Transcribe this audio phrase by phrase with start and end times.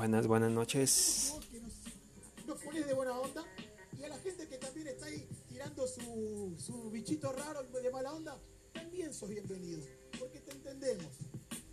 [0.00, 1.34] Buenas, buenas noches.
[1.50, 1.74] que nos,
[2.46, 3.44] nos pones de buena onda
[3.98, 8.14] y a la gente que también está ahí tirando su, su bichito raro de mala
[8.14, 8.38] onda,
[8.72, 9.82] también sos bienvenido,
[10.18, 11.06] porque te entendemos.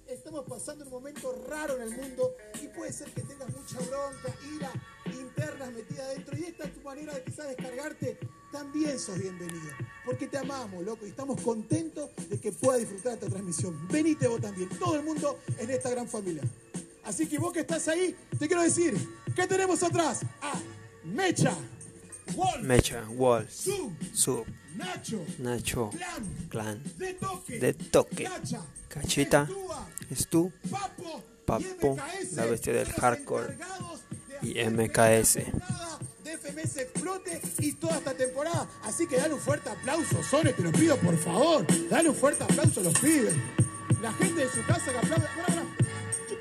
[0.05, 4.35] Estamos pasando un momento raro en el mundo y puede ser que tengas mucha bronca,
[4.53, 4.73] ira,
[5.05, 8.19] internas metidas adentro y esta es tu manera de quizás descargarte,
[8.51, 9.71] también sos bienvenido,
[10.05, 13.87] porque te amamos, loco, y estamos contentos de que puedas disfrutar esta transmisión.
[13.87, 16.43] Venite vos también, todo el mundo en esta gran familia.
[17.07, 18.93] Así que vos que estás ahí, te quiero decir,
[19.33, 20.25] ¿qué tenemos atrás?
[20.41, 20.59] A
[21.05, 21.55] Mecha,
[22.35, 23.05] Wolf, Mecha,
[23.49, 29.47] Sub, Sub, Nacho, Nacho, Clan, Clan, De Toque, De Toque, Cacha, Cachita,
[30.13, 33.57] Stu Papo, Papo, MKS, la bestia del hardcore,
[34.41, 35.35] y MKS.
[36.25, 38.67] De FMS explote y toda esta temporada.
[38.83, 41.65] Así que dale un fuerte aplauso, Sone, te lo pido por favor.
[41.89, 43.33] Dale un fuerte aplauso a los pibes.
[44.01, 45.86] La gente de su casa que aplaude.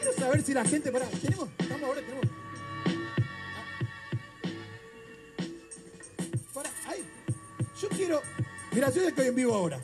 [0.07, 0.93] Quiero saber si la gente.
[0.93, 1.49] Pará, tenemos.
[1.59, 2.27] Estamos ahora, tenemos.
[6.55, 7.05] Pará, ahí.
[7.81, 8.23] Yo quiero.
[8.73, 9.81] Mira, yo estoy en vivo ahora.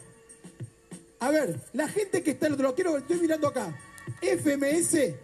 [1.19, 3.77] A ver, la gente que está al otro lado, quiero, estoy mirando acá.
[4.21, 5.15] FMS.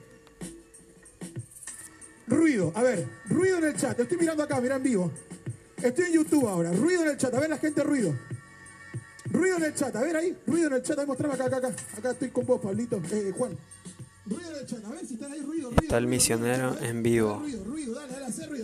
[2.27, 3.99] Ruido, a ver, ruido en el chat.
[4.01, 5.13] Estoy mirando acá, mira en vivo.
[5.81, 6.73] Estoy en YouTube ahora.
[6.73, 7.33] Ruido en el chat.
[7.33, 8.17] A ver la gente, ruido.
[9.27, 9.95] Ruido en el chat.
[9.95, 10.99] A ver ahí, ruido en el chat.
[10.99, 11.71] Ahí mostrame acá, acá, acá.
[11.97, 13.01] Acá estoy con vos, Pablito.
[13.13, 13.57] Eh, Juan.
[15.83, 17.43] Está el misionero en vivo.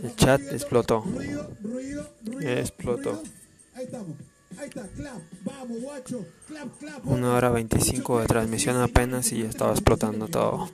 [0.03, 1.05] El chat explotó.
[2.41, 3.23] Explotó.
[7.05, 10.69] Una hora 25 de transmisión apenas y ya estaba explotando todo.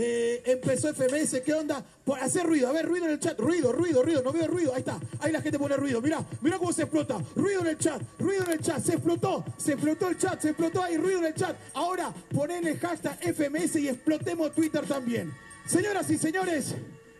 [0.00, 1.84] Eh, empezó FMS, ¿qué onda?
[2.04, 4.72] Por hacer ruido, a ver, ruido en el chat, ruido, ruido, ruido, no veo ruido,
[4.72, 7.78] ahí está, ahí la gente pone ruido, mira, mira cómo se explota, ruido en el
[7.78, 11.18] chat, ruido en el chat, se explotó, se explotó el chat, se explotó ahí, ruido
[11.18, 15.34] en el chat, ahora ponele hashtag FMS y explotemos Twitter también.
[15.66, 16.76] Señoras y señores,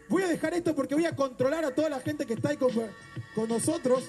[0.09, 2.59] voy a dejar esto porque voy a controlar a toda la gente que está ahí
[2.59, 2.71] con,
[3.35, 4.05] con nosotros.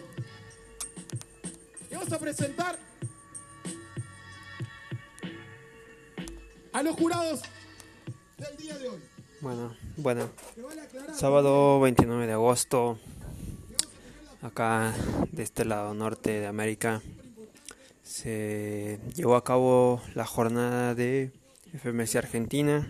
[1.89, 2.77] Y vamos a presentar
[6.71, 7.41] a los jurados
[8.39, 8.99] del día de hoy.
[9.41, 10.29] Bueno, bueno,
[11.13, 12.97] sábado 29 de agosto,
[14.41, 14.93] acá
[15.31, 17.01] de este lado norte de América,
[18.03, 21.31] se llevó a cabo la jornada de
[21.73, 22.89] FMS Argentina,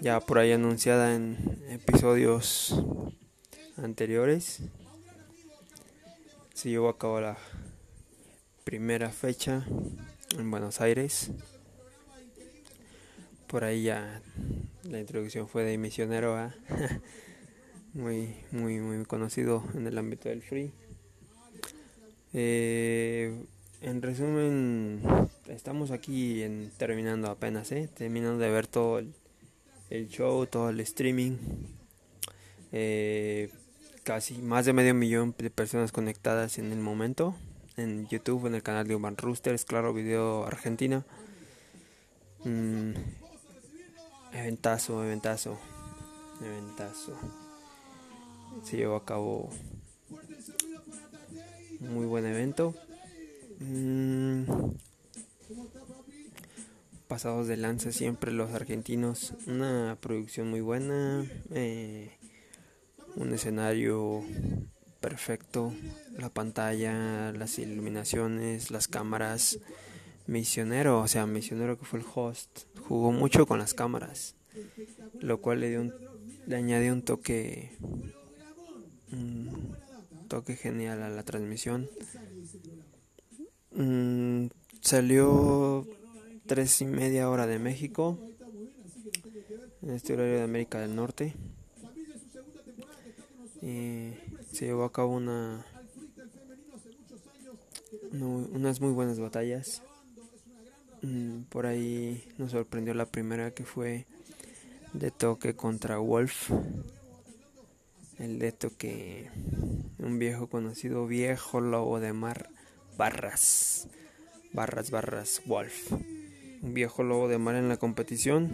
[0.00, 2.74] ya por ahí anunciada en episodios
[3.76, 4.60] anteriores.
[6.54, 7.36] Se llevó a cabo la
[8.64, 9.64] primera fecha
[10.36, 11.30] en Buenos Aires.
[13.48, 14.22] Por ahí ya
[14.84, 16.54] la introducción fue de Misionero, ¿ah?
[17.94, 20.72] muy, muy, muy conocido en el ámbito del free.
[22.32, 23.44] Eh,
[23.80, 25.00] en resumen,
[25.48, 27.88] estamos aquí en, terminando apenas, ¿eh?
[27.94, 29.14] terminando de ver todo el,
[29.90, 31.36] el show, todo el streaming.
[32.72, 33.50] Eh,
[34.02, 37.34] casi más de medio millón de personas conectadas en el momento
[37.76, 41.04] en YouTube, en el canal de Urban Roosters, claro, video Argentina.
[42.44, 42.92] Mm,
[44.38, 45.58] eventazo, eventazo,
[46.40, 47.12] eventazo.
[48.62, 49.50] Se llevó a cabo
[51.80, 52.74] muy buen evento.
[53.60, 54.44] Mm,
[57.08, 59.34] pasados de lanza siempre los argentinos.
[59.46, 61.24] Una producción muy buena.
[61.50, 62.10] eh,
[63.16, 64.22] un escenario
[65.00, 65.72] perfecto.
[66.18, 69.58] La pantalla, las iluminaciones, las cámaras.
[70.26, 74.34] Misionero, o sea, Misionero que fue el host, jugó mucho con las cámaras,
[75.20, 75.94] lo cual le dio un,
[76.46, 77.76] le añadió un toque,
[79.12, 79.76] un
[80.28, 81.88] toque genial a la transmisión.
[83.72, 84.46] Mm,
[84.80, 85.86] salió
[86.46, 88.18] tres y media hora de México,
[89.82, 91.34] en este horario de América del Norte.
[93.62, 94.12] Y
[94.52, 95.66] se llevó a cabo una,
[98.12, 99.82] unas muy buenas batallas.
[101.06, 104.06] Mm, Por ahí nos sorprendió la primera que fue
[104.92, 106.50] de toque contra Wolf.
[108.18, 109.30] El de toque,
[109.98, 112.48] un viejo conocido, viejo lobo de mar,
[112.98, 113.88] barras,
[114.52, 115.92] barras, barras, Wolf.
[115.92, 118.50] Un viejo lobo de mar en la competición.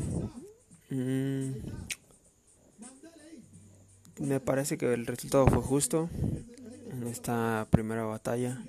[0.90, 1.52] Mm,
[4.18, 6.10] me parece que el resultado fue justo
[6.90, 8.62] en esta primera batalla.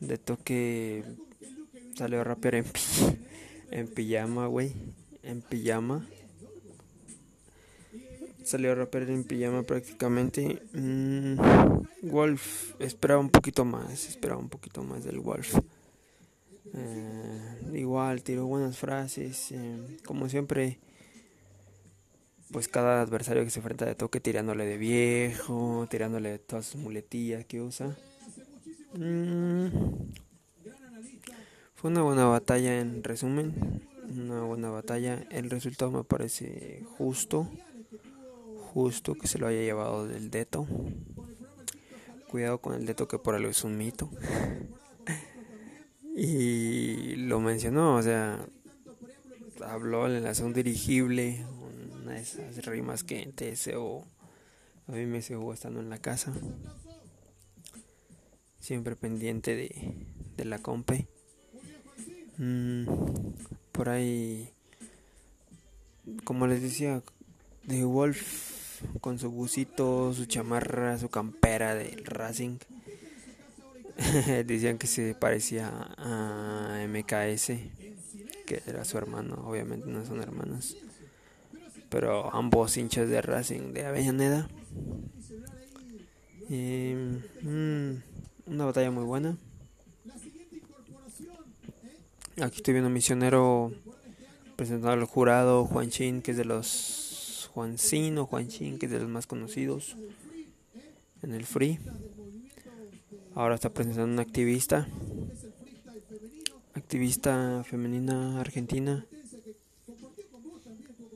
[0.00, 1.04] De toque
[1.96, 3.18] salió a rapear en, pi-
[3.70, 4.72] en pijama, güey.
[5.22, 6.06] En pijama.
[8.44, 10.62] Salió a rapear en pijama prácticamente.
[10.72, 11.36] Mm,
[12.02, 14.08] Wolf esperaba un poquito más.
[14.08, 15.56] Esperaba un poquito más del Wolf.
[16.74, 19.50] Eh, igual tiró buenas frases.
[19.52, 20.78] eh, como siempre,
[22.52, 27.44] pues cada adversario que se enfrenta de toque tirándole de viejo, tirándole todas sus muletillas
[27.46, 27.96] que usa.
[28.94, 29.66] Mm,
[31.86, 35.24] una buena batalla en resumen, una buena batalla.
[35.30, 37.48] El resultado me parece justo,
[38.72, 40.66] justo que se lo haya llevado del Deto.
[42.28, 44.10] Cuidado con el Deto que por algo es un mito.
[46.16, 48.44] y lo mencionó, o sea,
[49.64, 51.46] habló en la zona dirigible,
[52.02, 54.04] una de esas rimas que en TSO
[54.88, 56.32] a mí me jugó estando en la casa.
[58.58, 59.94] Siempre pendiente de,
[60.36, 61.06] de la compe.
[62.38, 62.86] Mm,
[63.72, 64.50] por ahí,
[66.24, 67.02] como les decía,
[67.64, 72.58] de Wolf con su busito, su chamarra, su campera del Racing.
[74.46, 77.52] Decían que se parecía a MKS
[78.46, 80.76] que era su hermano, obviamente no son hermanos,
[81.90, 84.48] pero ambos hinchas de Racing de Avellaneda.
[86.48, 87.96] Mm,
[88.46, 89.36] una batalla muy buena.
[92.42, 93.72] Aquí estoy viendo misionero
[94.56, 98.92] presentando al jurado Juan Chin, que es de los Juancín o Juan Chin, que es
[98.92, 99.96] de los más conocidos
[101.22, 101.78] en el free.
[103.34, 104.86] Ahora está presentando un activista
[106.74, 109.06] activista femenina argentina.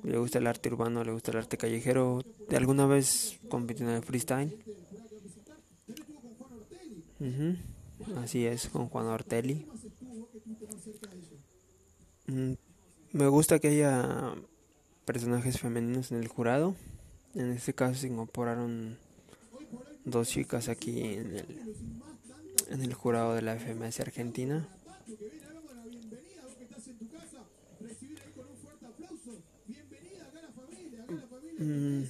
[0.03, 2.25] Le gusta el arte urbano, le gusta el arte callejero.
[2.49, 4.57] ¿De alguna vez compitió en el freestyle?
[8.17, 9.67] Así es, con Juan Ortelli.
[12.31, 12.53] Mm,
[13.13, 14.35] me gusta que haya
[15.05, 16.77] personajes femeninos en el jurado.
[17.35, 18.99] En este caso se incorporaron
[20.05, 21.73] dos chicas aquí en el,
[22.69, 24.69] en el jurado de la FMS Argentina.
[31.59, 32.05] Mm,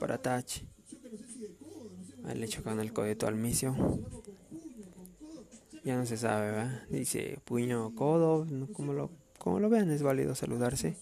[0.00, 0.62] para Tach.
[2.34, 3.76] Le chocan el codito al misio.
[5.84, 6.82] Ya no se sabe, ¿verdad?
[6.88, 10.96] Dice puño codo, como lo, como lo vean, es válido saludarse.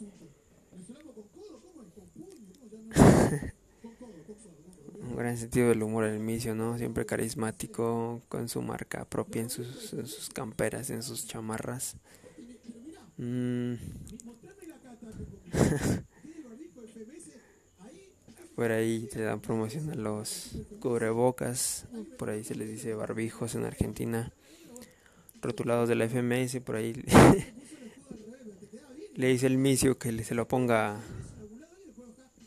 [5.00, 6.76] Un gran sentido del humor el misio, ¿no?
[6.78, 11.96] Siempre carismático, con su marca propia en sus, en sus camperas, en sus chamarras.
[13.18, 13.74] Mm.
[18.56, 21.86] Por ahí te dan promoción a los cubrebocas,
[22.18, 24.30] por ahí se les dice barbijos en Argentina,
[25.42, 26.94] rotulados de la FMS, por ahí
[29.14, 31.00] le dice el misio que se lo ponga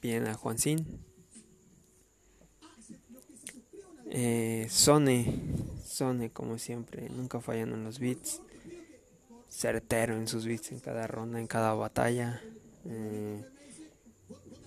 [0.01, 0.86] bien a Juancín.
[4.09, 5.25] Eh, Sone,
[5.83, 8.42] Sone como siempre, nunca fallan en los beats,
[9.50, 12.42] certero en sus beats en cada ronda, en cada batalla.
[12.86, 13.44] Eh,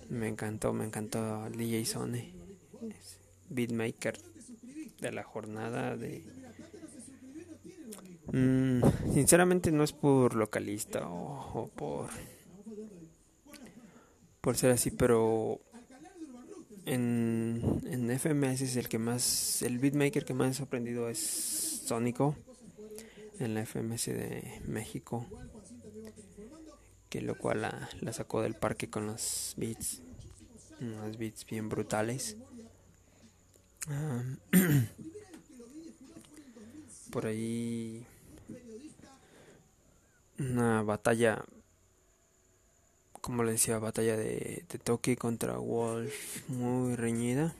[0.09, 2.31] me encantó, me encantó DJ Sone,
[3.49, 4.19] beatmaker
[4.99, 6.23] de la jornada de...
[8.31, 8.81] Mm,
[9.13, 12.09] sinceramente no es por localista o, por
[14.41, 15.59] por ser así, pero
[16.85, 21.19] en, en FMS es el que más, el beatmaker que más ha sorprendido es
[21.85, 22.35] Sónico
[23.39, 25.25] en la FMS de México
[27.09, 30.01] que lo cual la, sacó del parque con los beats,
[30.79, 32.37] unos beats bien brutales.
[37.11, 38.05] por ahí
[40.39, 41.43] una batalla,
[43.21, 47.53] como le decía, batalla de, Toki contra Wolf muy reñida.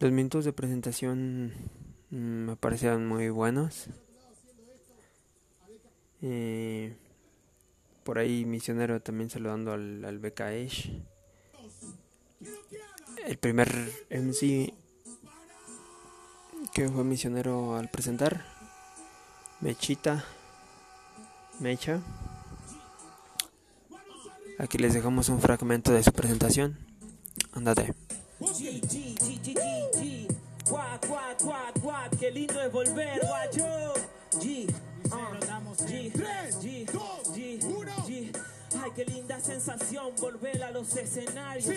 [0.00, 1.52] Los minutos de presentación
[2.10, 3.86] mm, me parecieron muy buenos.
[6.22, 6.94] Eh,
[8.04, 10.90] por ahí misionero también saludando al, al BKH.
[13.26, 13.68] El primer
[14.10, 14.74] MC
[16.72, 18.44] que fue misionero al presentar.
[19.60, 20.24] Mechita.
[21.60, 22.00] Mecha.
[24.58, 26.78] Aquí les dejamos un fragmento de su presentación.
[27.52, 27.94] Andate.
[32.18, 33.89] Qué lindo es volver, guacho.
[39.04, 41.74] Qué linda sensación volver a los escenarios.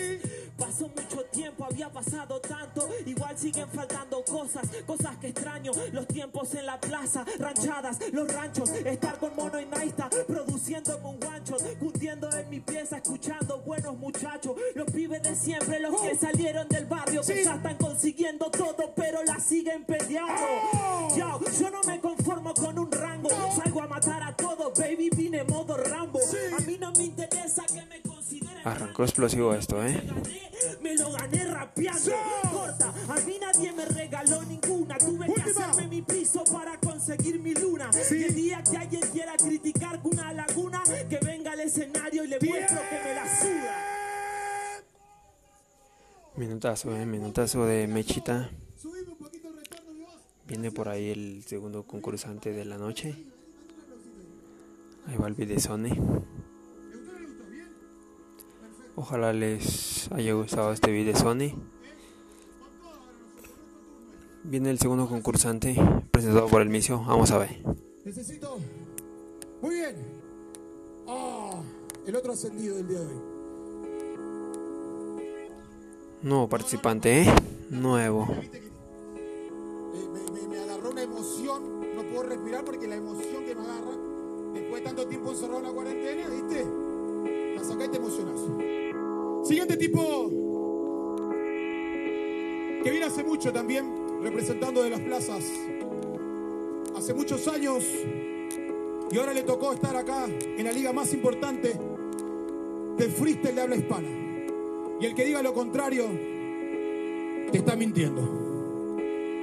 [0.58, 2.88] Pasó mucho tiempo, había pasado tanto.
[3.06, 5.72] Igual siguen faltando cosas, cosas que extraño.
[5.92, 8.70] Los tiempos en la plaza, ranchadas, los ranchos.
[8.70, 11.62] Estar con Mono y Naista, produciendo con guanchos.
[11.78, 14.54] Cundiendo en mi pieza, escuchando buenos muchachos.
[14.74, 16.18] Los pibes de siempre, los que oh.
[16.18, 17.22] salieron del barrio.
[17.22, 20.32] Que ya están consiguiendo todo, pero la siguen peleando.
[20.74, 21.08] Oh.
[21.16, 23.30] yo no me conformo con un rango.
[23.56, 26.20] Salgo a matar a todos, baby, vine modo Rambo.
[26.56, 27.04] A mí no me
[28.64, 30.02] Arrancó explosivo esto, ¿eh?
[30.80, 32.12] Me lo gané rapeando.
[32.50, 34.96] Corta, a mí nadie me regaló ninguna.
[34.96, 37.90] Tuve que hacerme mi piso para conseguir mi luna.
[38.10, 42.40] Y el día que alguien quiera criticar una laguna, que venga al escenario y le
[42.40, 43.94] muestro que me la suda.
[46.36, 47.04] Minutazo, ¿eh?
[47.04, 48.50] Minutazo de Mechita.
[48.76, 50.22] Subime un poquito el retorno, mi voz.
[50.48, 53.14] Viene por ahí el segundo concursante de la noche.
[55.06, 55.90] Ahí va el Videsone.
[58.96, 61.54] Ojalá les haya gustado este Videsone.
[64.44, 65.74] Viene el segundo concursante
[66.10, 67.02] presentado por el misio.
[67.06, 67.62] Vamos a ver.
[68.04, 68.58] Necesito.
[69.62, 69.96] Muy bien.
[71.08, 71.60] Ah,
[72.06, 73.20] el otro ascendido del día de hoy.
[76.22, 77.26] Nuevo participante, ¿eh?
[77.70, 78.28] Nuevo.
[78.30, 78.50] Eh,
[80.12, 81.80] me, me- me agarró una emoción.
[81.96, 83.96] No puedo respirar porque la emoción que me agarra
[84.52, 86.64] después de tanto tiempo encerrado en la cuarentena, ¿viste?
[87.56, 88.40] La saca y te emocionas.
[89.44, 90.30] Siguiente tipo.
[92.82, 95.44] Que viene hace mucho también, representando de las plazas.
[96.96, 97.84] Hace muchos años.
[99.10, 101.74] Y ahora le tocó estar acá en la liga más importante
[102.96, 104.08] del freestyle de habla hispana.
[105.00, 106.06] Y el que diga lo contrario,
[107.52, 108.22] te está mintiendo.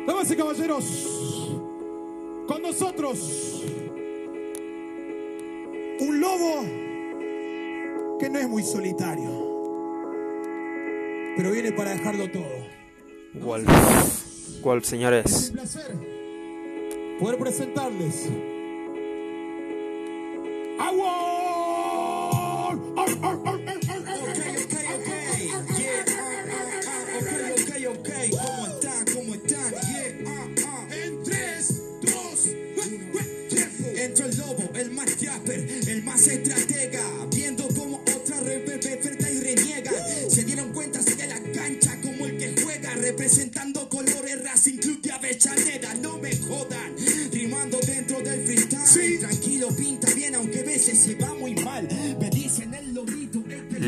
[0.08, 1.60] Damas y caballeros,
[2.48, 3.63] con nosotros
[6.00, 6.63] un lobo
[8.20, 9.50] que no es muy solitario,
[11.38, 12.68] pero viene para dejarlo todo.
[13.34, 13.68] Wolf.
[14.62, 15.50] Wolf, señores.
[15.50, 16.22] Un placer
[17.22, 18.30] poder presentarles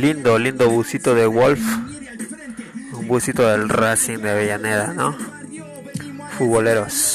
[0.04, 1.62] Lindo, lindo busito de Wolf.
[2.92, 5.16] Un busito del Racing de Avellaneda, ¿no?
[6.38, 7.13] Futboleros.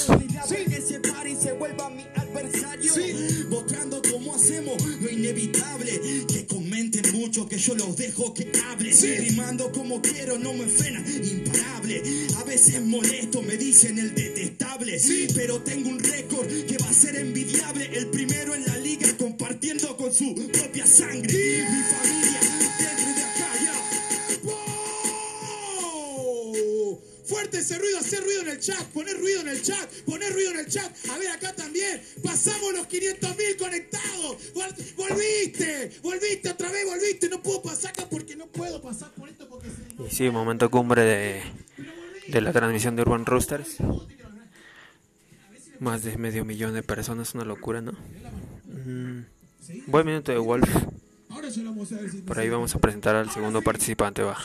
[40.19, 41.43] Sí, momento cumbre de,
[42.27, 43.77] de la transmisión de Urban Roosters.
[45.79, 47.93] Más de medio millón de personas, una locura, ¿no?
[48.65, 49.21] Mm,
[49.87, 50.69] buen minuto de Wolf.
[52.27, 54.37] Por ahí vamos a presentar al segundo participante, va.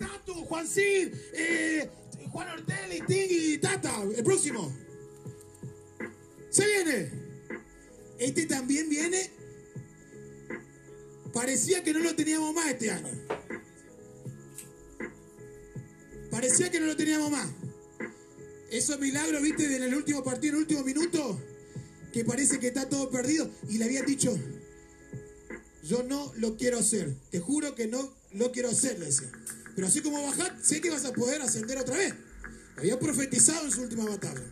[0.00, 1.88] Tatu, Juan eh,
[2.30, 4.02] Juan Ortelli, Ting y Tata.
[4.16, 4.76] El próximo.
[6.50, 7.10] Se viene.
[8.18, 9.30] Este también viene.
[11.32, 13.12] Parecía que no lo teníamos más este año.
[16.34, 17.46] Parecía que no lo teníamos más.
[18.68, 21.40] Esos milagros, viste, en el último partido, en el último minuto,
[22.12, 23.48] que parece que está todo perdido.
[23.68, 24.36] Y le habían dicho,
[25.84, 27.14] yo no lo quiero hacer.
[27.30, 29.30] Te juro que no lo quiero hacer, le decía.
[29.76, 32.14] Pero así como bajar, sé que vas a poder ascender otra vez.
[32.78, 34.42] Había profetizado en su última batalla.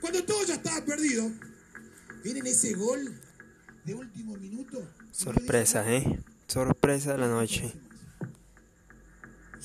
[0.00, 1.30] Cuando todo ya estaba perdido,
[2.24, 3.20] viene ese gol
[3.84, 4.82] de último minuto.
[5.10, 6.20] Sorpresa, ¿eh?
[6.46, 7.70] Sorpresa de la noche.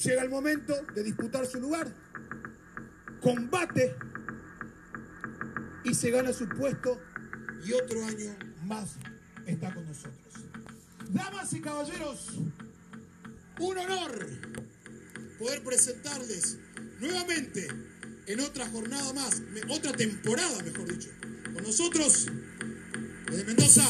[0.03, 1.87] Llega el momento de disputar su lugar.
[3.21, 3.95] Combate.
[5.83, 7.01] Y se gana su puesto.
[7.65, 8.95] Y otro año más
[9.45, 10.33] está con nosotros.
[11.09, 12.33] Damas y caballeros,
[13.59, 14.27] un honor
[15.39, 16.57] poder presentarles
[16.99, 17.67] nuevamente
[18.25, 21.09] en otra jornada más, otra temporada, mejor dicho.
[21.53, 22.27] Con nosotros,
[23.31, 23.89] desde Mendoza,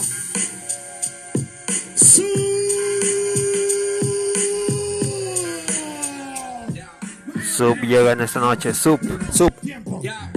[7.57, 8.99] Sub llega en esta noche, Sub,
[9.33, 9.51] Sub.
[10.03, 10.31] Ya,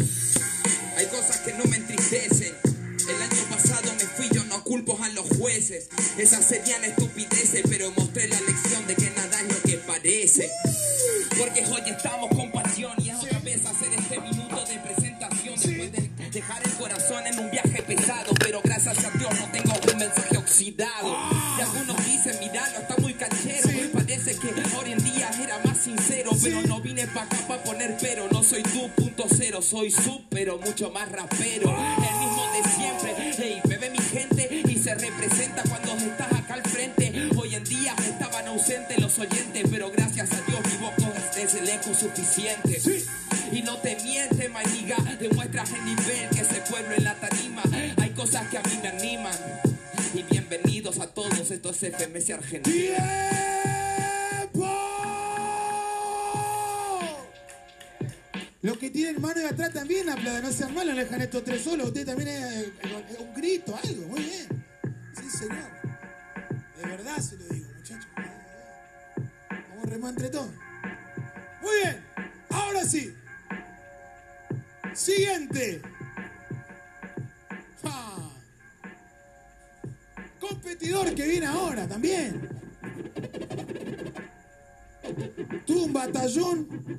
[0.96, 2.54] hay cosas que no me entristecen.
[2.64, 5.90] El año pasado me fui, yo no culpo a los jueces.
[6.16, 6.82] Esas serían
[29.70, 31.70] soy su, pero mucho más rapero.
[31.70, 36.62] El mismo de siempre, hey, bebe mi gente y se representa cuando estás acá al
[36.62, 37.12] frente.
[37.36, 40.94] Hoy en día estaban ausentes los oyentes, pero gracias a Dios mi voz
[41.36, 42.82] es el eco suficiente.
[43.52, 47.62] Y no te miente, maniga, demuestras el nivel que ese pueblo en la tarima.
[47.98, 49.38] Hay cosas que a mí me animan.
[50.14, 52.98] Y bienvenidos a todos estos FMS argentinos.
[52.98, 53.59] Los
[58.90, 61.88] que tienen mano de atrás también aplauden, no sean malos, no dejan estos tres solos.
[61.88, 62.72] Usted también es eh,
[63.18, 64.64] un grito, algo, muy bien.
[65.14, 65.70] Sí, señor.
[66.76, 68.08] De verdad se lo digo, muchachos.
[69.70, 70.50] Vamos remar entre todos.
[71.62, 72.00] Muy bien,
[72.50, 73.14] ahora sí.
[74.94, 75.82] Siguiente.
[77.82, 78.30] Ja.
[80.40, 82.48] Competidor que viene ahora también.
[85.66, 86.89] Tuvo un batallón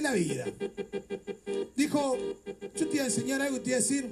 [0.00, 0.46] la vida.
[1.76, 2.16] Dijo,
[2.76, 4.06] yo te iba a enseñar algo y te iba a decir,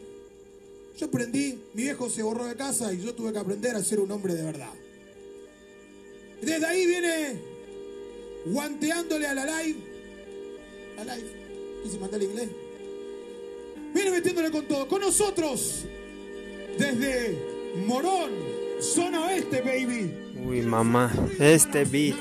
[0.98, 4.00] yo aprendí, mi viejo se borró de casa y yo tuve que aprender a ser
[4.00, 4.72] un hombre de verdad.
[6.42, 7.40] Desde ahí viene
[8.46, 9.78] guanteándole a la live.
[10.96, 11.28] La live,
[11.82, 12.48] quise mandar el inglés.
[13.94, 14.88] Viene metiéndole con todo.
[14.88, 15.84] Con nosotros,
[16.78, 17.38] desde
[17.86, 18.30] Morón,
[18.80, 20.12] zona oeste, baby.
[20.46, 22.16] Uy, mamá, este beat.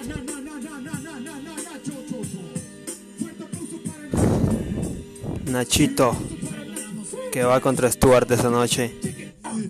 [5.47, 6.15] Nachito,
[7.31, 8.93] que va contra Stuart esa noche.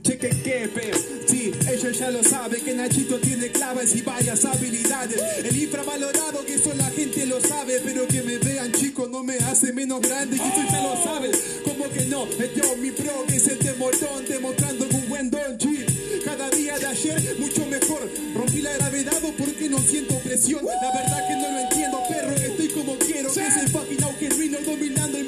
[0.01, 0.95] Cheque que veo,
[1.27, 5.21] sí, ellos ya lo saben que Nachito tiene claves y varias habilidades.
[5.45, 9.35] El infravalorado que eso la gente lo sabe, pero que me vean chico no me
[9.37, 11.31] hace menos grande, que eso ya lo saben.
[11.63, 15.85] Como que no, yo mi pro que es el temorón, demostrando un buen don, sí.
[16.25, 18.09] Cada día de ayer mucho mejor.
[18.35, 20.65] Rompí la gravedad porque no siento presión.
[20.65, 23.29] La verdad que no lo entiendo, perro, estoy como quiero.
[23.29, 24.29] Es el fucking auge
[24.65, 25.26] dominando el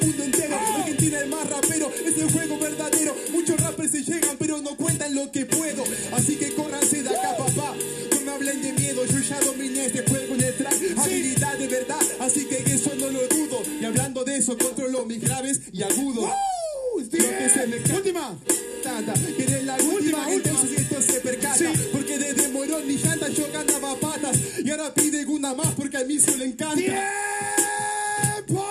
[14.50, 16.30] eso, controlo mis graves y agudos.
[16.96, 18.38] Lo que se me Última.
[18.82, 21.72] Tanta, que eres la última, entonces esto se percata.
[21.92, 24.38] Porque desde Morón ni llanta yo ganaba patas.
[24.64, 26.76] Y ahora piden una más porque a mí se le encanta.
[26.76, 28.66] ¡Tiempo!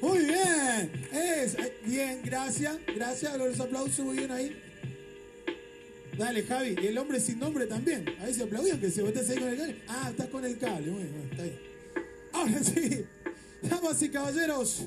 [0.00, 1.08] Muy bien.
[1.12, 2.76] Es, eh, bien, gracias.
[2.94, 3.36] Gracias.
[3.36, 4.56] Los aplausos muy bien ahí.
[6.18, 6.76] Dale, Javi.
[6.82, 8.04] Y el hombre sin nombre también.
[8.20, 9.76] A ver si aplaudían que se estás ahí con el cable.
[9.88, 10.90] Ah, estás con el cable.
[10.90, 11.71] Bien, está bien.
[12.62, 13.04] Sí.
[13.62, 14.86] Damas y caballeros.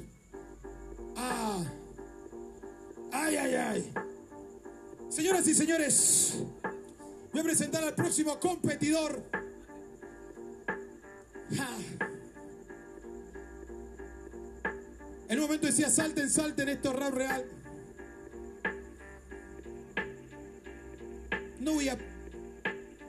[1.15, 1.63] Ah.
[3.11, 3.93] Ay, ay, ay.
[5.09, 6.35] Señoras y señores.
[7.31, 9.23] Voy a presentar al próximo competidor.
[15.27, 17.45] En un momento decía, salten, salten, esto es rap real.
[21.59, 21.97] No voy a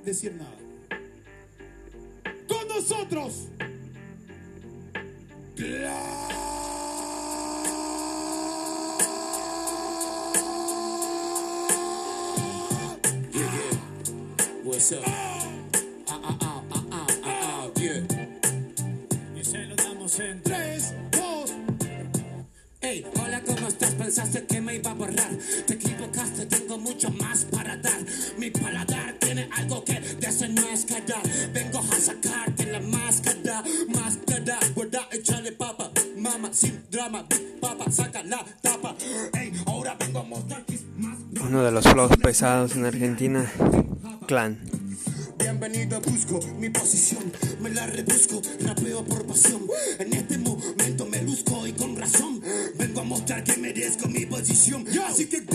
[0.04, 0.56] decir nada.
[2.48, 3.48] Con nosotros.
[5.56, 5.68] What's
[14.92, 15.02] up?
[15.06, 15.40] Ah,
[16.10, 18.02] ah, ah, ah, ah, ah, ah, yeah.
[19.34, 20.42] Y se lo damos en
[42.36, 43.50] pesados en Argentina,
[44.26, 44.58] Clan.
[45.38, 49.62] Bienvenido, busco mi posición, me la rebusco, rapeo por pasión.
[49.98, 52.42] En este momento me luzco y con razón.
[52.76, 54.84] Vengo a mostrar que merezco mi posición.
[55.08, 55.45] Así que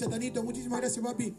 [0.00, 0.42] Gracias, Tanito.
[0.42, 1.34] Muchísimas gracias, papi.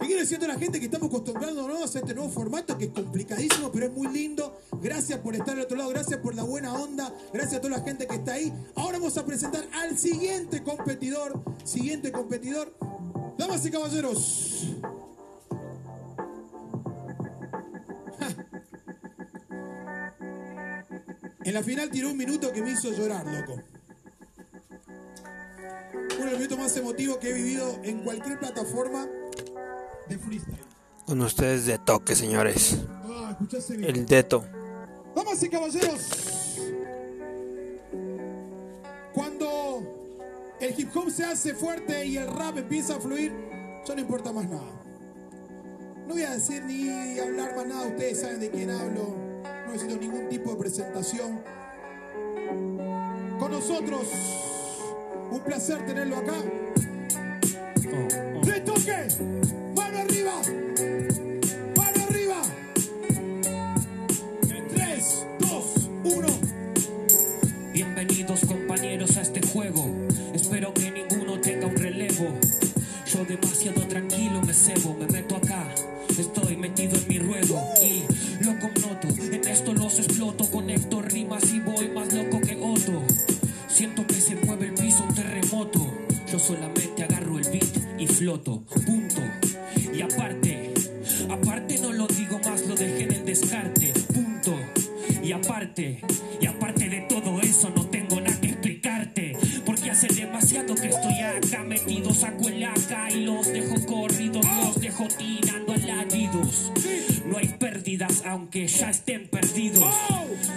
[0.00, 2.90] ¿Qué quiero decir a la gente que estamos acostumbrándonos a este nuevo formato que es
[2.90, 4.58] complicadísimo, pero es muy lindo?
[4.80, 7.84] Gracias por estar al otro lado, gracias por la buena onda, gracias a toda la
[7.84, 8.50] gente que está ahí.
[8.76, 12.74] Ahora vamos a presentar al siguiente competidor, siguiente competidor.
[13.36, 14.68] Damas y caballeros.
[21.44, 23.60] En la final tiró un minuto que me hizo llorar, loco.
[26.32, 29.06] Minutos más emotivos que he vivido en cualquier plataforma
[30.08, 30.56] de freestyle.
[31.06, 32.78] Con ustedes de toque, señores.
[33.04, 33.36] Ah.
[33.68, 34.44] El Deto.
[35.14, 36.58] Damas y caballeros,
[39.12, 39.82] cuando
[40.58, 43.32] el hip hop se hace fuerte y el rap empieza a fluir,
[43.86, 44.82] ya no importa más nada.
[46.06, 49.16] No voy a decir ni hablar más nada, ustedes saben de quién hablo.
[49.66, 51.42] No necesito ningún tipo de presentación.
[53.38, 54.08] Con nosotros,
[55.32, 56.34] un placer tenerlo acá.
[58.44, 59.41] ¡De toque!
[108.32, 109.94] Aunque ya estén perdidos.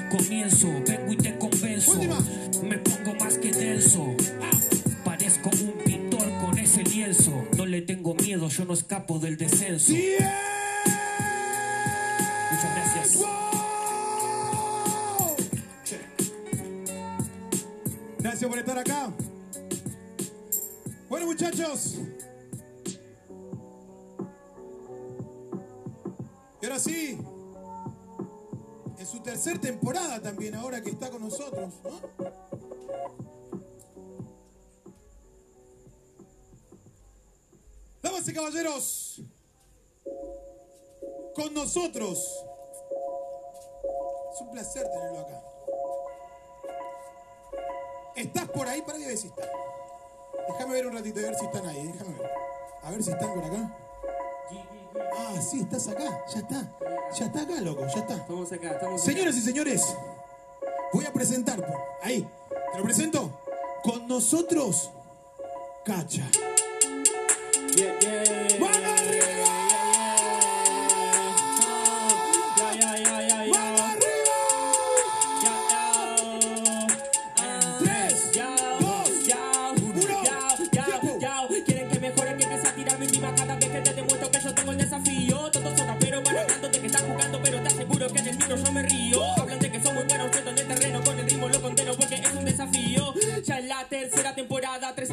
[0.09, 1.91] Comienzo, vengo y te convenzo.
[1.91, 2.17] Última.
[2.63, 4.15] Me pongo más que denso.
[5.03, 7.45] Parezco un pintor con ese lienzo.
[7.57, 9.91] No le tengo miedo, yo no escapo del descenso.
[12.51, 13.19] Muchas gracias.
[18.19, 19.11] Gracias por estar acá.
[21.09, 21.94] Bueno, muchachos.
[38.01, 39.21] Damas y caballeros,
[41.35, 42.43] con nosotros.
[44.33, 45.41] Es un placer tenerlo acá.
[48.15, 48.81] ¿Estás por ahí?
[48.81, 49.43] Para que ver si está.
[50.47, 51.87] Déjame ver un ratito, a ver si están ahí.
[51.87, 52.31] Déjame ver.
[52.83, 53.77] A ver si están por acá.
[55.17, 56.23] Ah, sí, estás acá.
[56.33, 56.77] Ya está.
[57.17, 57.81] Ya está acá, loco.
[57.81, 58.15] Ya está.
[58.17, 59.95] Estamos acá, estamos Señoras y señores,
[61.15, 61.65] presentar.
[62.03, 62.27] Ahí.
[62.71, 63.39] ¿Te lo presento?
[63.83, 64.91] Con nosotros,
[65.85, 66.29] Cacha.
[67.75, 68.59] Yeah, yeah.
[68.59, 68.94] ¡Mano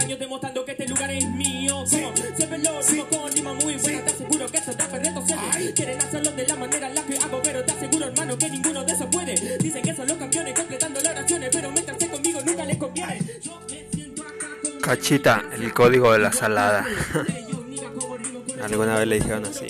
[0.03, 1.85] años demostrando que este lugar es mío.
[1.87, 2.01] Sí.
[2.03, 3.05] Como siempre lo Sí.
[3.11, 4.05] con rima muy buena, Sí.
[4.05, 5.73] te aseguro que esto da perreto Ay.
[5.75, 8.85] Quieren hacerlo de la manera en la que hago, pero te aseguro, hermano, que ninguno
[8.85, 9.35] de esos puede.
[9.59, 13.19] Dicen que son los campeones completando las oraciones, pero métanse conmigo, nunca les conviene.
[13.41, 16.85] Yo me siento acá con Cachita, el código de la salada.
[18.63, 19.67] Alguna vez le dijeron así.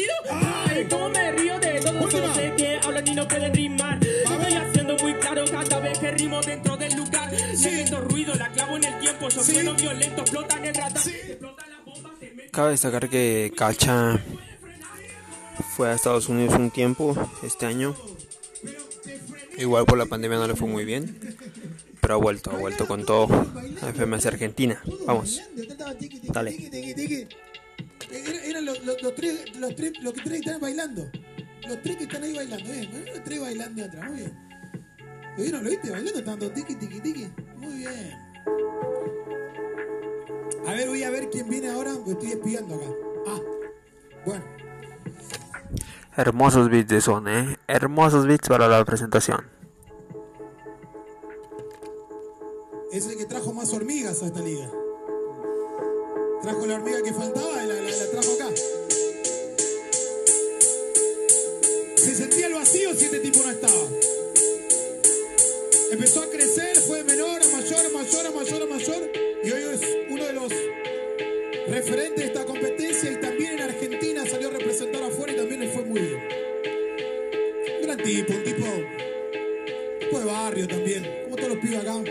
[0.00, 0.64] Había sido descendido.
[0.66, 2.26] Ay, cómo me río de todos Última.
[2.26, 3.98] los sé que hablan y no pueden rimar.
[4.04, 7.32] Estoy haciendo muy claro cada vez que rimo dentro del lugar.
[7.32, 9.28] Le meto ruido, la clavo en el tiempo.
[9.28, 9.52] Yo Sí.
[9.52, 10.96] sueno violento, explotan el radar.
[11.08, 14.18] Explotan las bombas, se meten Cabe destacar que Cacha
[15.76, 17.94] fue a Estados Unidos un tiempo este año.
[19.58, 21.18] Igual por la pandemia no le fue muy bien.
[22.00, 23.26] Pero ha vuelto, ha vuelto con todo
[23.82, 24.82] a FMS Argentina.
[25.06, 25.42] Vamos.
[26.22, 26.56] Dale.
[28.10, 31.10] Era- Eran los, los- los tres, los, tres, los que tres están bailando.
[31.68, 32.84] Los tres que están ahí bailando, bien.
[32.94, 33.04] ¿eh?
[33.14, 34.38] Los tres bailando atrás, muy bien.
[35.36, 35.64] ¿Lo vieron?
[35.64, 35.90] ¿Lo viste?
[35.90, 37.30] Bailando, tanto tiki, tiki, tiki.
[37.56, 38.12] Muy bien.
[40.66, 42.86] A ver, voy a ver quién viene ahora, porque estoy espiando acá.
[43.28, 43.40] Ah,
[44.26, 44.44] bueno.
[46.16, 47.56] Hermosos beats de son, eh.
[47.68, 49.48] Hermosos beats para la presentación.
[52.92, 54.68] Es el que trajo más hormigas a esta liga.
[56.42, 58.48] Trajo la hormiga que faltaba y la, la, trajo acá.
[61.96, 63.88] Se sentía el vacío si este tipo no estaba.
[65.90, 69.12] Empezó a crecer, fue de menor a mayor, a mayor, a mayor, a mayor.
[69.44, 70.52] Y hoy es uno de los
[71.68, 75.68] referentes de esta competencia y también en Argentina salió a representar afuera y también le
[75.68, 76.20] fue muy bien.
[77.76, 82.02] Un gran tipo, un tipo, un tipo de barrio también, como todos los pibes acá,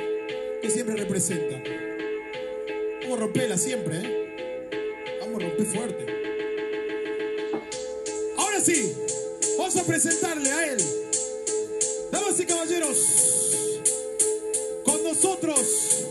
[0.62, 1.63] que siempre representa.
[3.02, 4.18] Como Rompela siempre, ¿eh?
[5.39, 6.06] Romper fuerte.
[8.38, 8.93] Ahora sí,
[9.58, 10.78] vamos a presentarle a él.
[12.12, 12.97] Damas y caballeros,
[14.84, 16.06] con nosotros.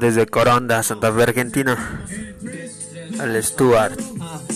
[0.00, 2.06] Desde Coronda, Santa Fe, Argentina.
[3.18, 4.07] Al Stuart.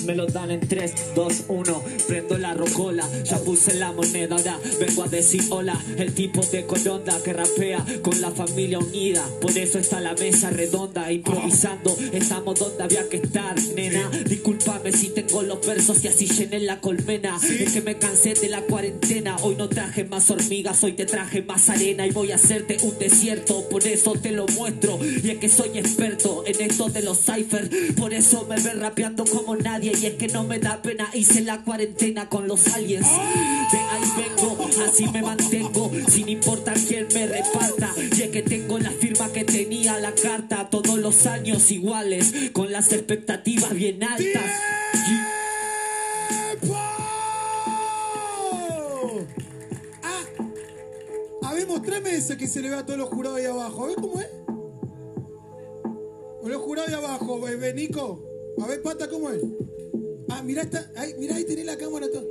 [0.04, 1.82] Me lo dan en 3, 2, 1.
[2.08, 4.36] Prendo la rocola, ya puse la moneda.
[4.36, 5.78] Ahora vengo a decir hola.
[5.96, 9.24] El tipo de Coronda que rapea con la familia unida.
[9.40, 11.96] Por eso está la mesa redonda, improvisando.
[12.12, 14.10] Estamos donde había que estar, nena.
[14.26, 17.38] Discúlpame si tengo los versos y así llené la colmena.
[17.42, 19.36] Es que me cansé de la cuarentena.
[19.42, 22.06] Hoy no traje más hormigas, hoy te traje más arena.
[22.06, 24.98] Y voy a hacerte un desierto, por eso te lo muestro.
[25.02, 27.70] Y es que soy experto en esto de los cipher.
[27.96, 29.91] Por eso me ven rapeando como nadie.
[30.00, 33.06] Y es que no me da pena, hice la cuarentena con los aliens.
[33.06, 37.94] De ahí vengo, así me mantengo, sin importar quién me reparta.
[37.96, 42.72] Y es que tengo la firma que tenía la carta, todos los años iguales, con
[42.72, 44.42] las expectativas bien altas.
[44.92, 46.76] ¡Tiempo!
[50.02, 50.24] Ah,
[51.42, 53.84] habemos tres meses que se le ve a todos los jurados ahí abajo.
[53.84, 54.28] A ver cómo es.
[56.44, 58.24] Los jurados ahí abajo, ve, ve, Nico.
[58.62, 59.42] A ver, pata, ¿cómo es?
[60.42, 62.10] Mirá, está, ahí, mirá, ahí tenés la cámara.
[62.10, 62.28] todo.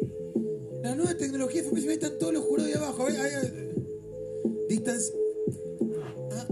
[0.84, 3.06] La nueva tecnología FMS, ahí están todos los jurados ahí abajo.
[3.06, 3.72] Ahí, ahí.
[6.32, 6.48] Ah.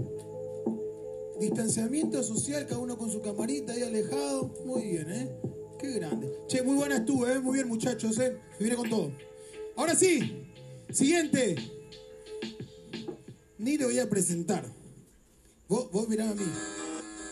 [1.40, 4.54] Distanciamiento social, cada uno con su camarita ahí alejado.
[4.64, 5.30] Muy bien, ¿eh?
[5.78, 6.30] Qué grande.
[6.46, 7.40] Che, muy buena estuvo, ¿eh?
[7.40, 8.38] Muy bien, muchachos, ¿eh?
[8.56, 9.10] Se viene con todo.
[9.76, 10.46] Ahora sí,
[10.92, 11.56] siguiente.
[13.58, 14.64] Ni le voy a presentar.
[15.68, 16.44] Vos, vos a mí.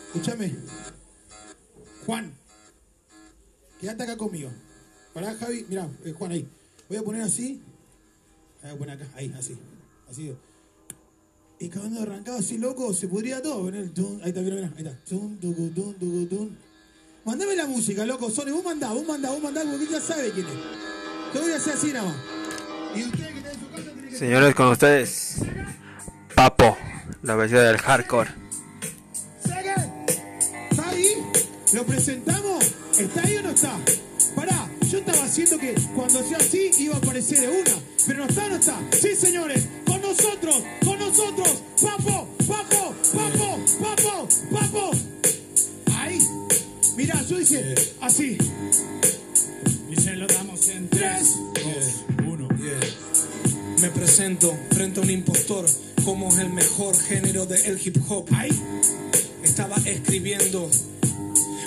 [0.06, 0.56] Escúchame.
[2.06, 2.37] Juan.
[3.78, 4.50] Quédate acá conmigo.
[5.14, 5.66] Pará, Javi.
[5.68, 6.48] Mirá, eh, Juan, ahí.
[6.88, 7.62] Voy a poner así.
[8.62, 9.08] Voy a poner acá.
[9.14, 9.56] Ahí, así.
[10.10, 10.34] Así.
[11.60, 13.64] Y cuando arrancaba así, loco, se podría todo.
[13.64, 13.92] Ven el.
[14.22, 14.72] Ahí está, mira, mira.
[14.76, 15.04] Ahí está.
[15.04, 16.58] Tun, tucu, tun, tucu, tun.
[17.24, 18.30] Mandame la música, loco.
[18.30, 21.32] Sony, vos mandá, vos mandá, vos mandá, porque ya sabe quién es.
[21.32, 22.16] Te voy a hacer así nada más.
[22.96, 24.16] Y usted que está en su casa tiene que...
[24.16, 25.36] Señores, con ustedes.
[26.34, 26.76] Papo,
[27.22, 28.30] la versión del hardcore.
[29.44, 31.22] ¿Está ahí?
[31.74, 32.64] ¿Lo presentamos?
[32.98, 33.76] ¿Está ahí está?
[34.36, 37.82] Pará, yo estaba haciendo que cuando sea así iba a aparecer de una.
[38.06, 38.80] Pero no está no está.
[38.92, 41.62] Sí, señores, con nosotros, con nosotros.
[41.82, 44.90] Papo, papo, papo, papo, papo.
[45.96, 46.20] Ahí.
[46.96, 48.38] Mirá, yo dije así.
[49.90, 51.34] Y se lo damos en Tres.
[51.54, 52.48] 3, 2, 1.
[53.80, 55.66] Me presento frente a un impostor
[56.04, 58.26] como el mejor género del hip hop.
[58.32, 58.50] Ahí.
[59.42, 60.70] Estaba escribiendo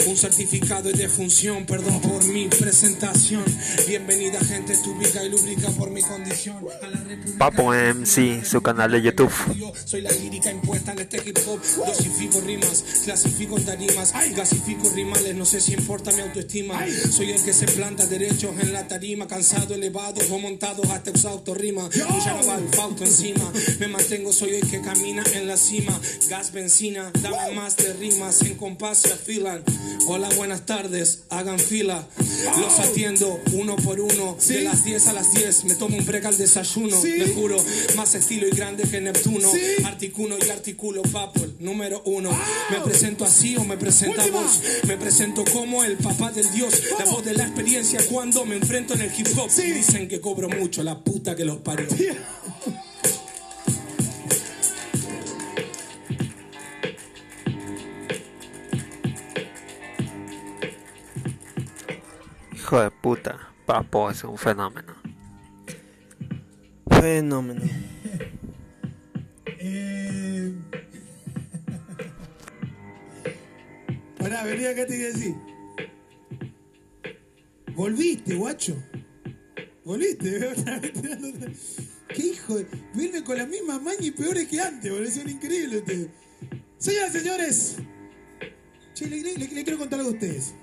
[0.08, 3.44] un certificado de defunción, perdón por mi presentación.
[3.88, 6.58] Bienvenida gente, tu y lubrica por mi condición.
[6.82, 9.32] A la República Papo MC, su canal de YouTube.
[9.58, 11.60] Yo soy la lírica impuesta en este hip hop.
[11.86, 15.36] Dosifico rimas, clasifico tarimas, gasifico rimales.
[15.36, 16.80] No sé si importa mi autoestima.
[17.12, 21.54] Soy el que se planta derechos en la tarima, cansado, elevado o montado hasta exhausto
[21.54, 21.90] rima.
[21.94, 23.52] Ya no va el fausto encima.
[23.80, 26.00] Me mantengo, soy el que camina en la cima.
[26.30, 29.64] Gas, benzina, dame más de rimas en compás se afilan.
[30.08, 32.08] Hola, buenas tardes, hagan fila.
[32.58, 34.38] Los atiendo uno por uno.
[34.48, 37.00] De las 10 a las 10 me tomo un break al desayuno.
[37.02, 37.34] Sí.
[37.36, 37.58] Juro,
[37.96, 39.50] más estilo y grande que Neptuno.
[39.52, 39.84] Sí.
[39.86, 42.32] Articuno y articulo, papo, número uno.
[42.70, 44.58] Me presento así o me presentamos.
[44.58, 44.88] Última.
[44.88, 46.74] Me presento como el papá del Dios.
[46.98, 49.50] La voz de la experiencia cuando me enfrento en el hip hop.
[49.52, 51.88] Dicen que cobro mucho, la puta que los parió.
[62.72, 64.94] Hijo de puta, Papo es un fenómeno.
[66.90, 67.62] Fenómeno.
[69.60, 70.54] Eh...
[74.18, 75.36] Pará, vení acá te voy a decir.
[77.76, 78.82] Volviste, guacho.
[79.84, 80.94] Volviste, otra vez
[82.08, 82.68] Qué hijo de...
[82.94, 85.12] Viene con la misma maña y peores que antes, boludo.
[85.12, 86.08] Son increíbles ustedes.
[86.78, 87.76] Señoras y señores.
[88.94, 90.54] Che, le, le- le- le quiero contar algo a ustedes.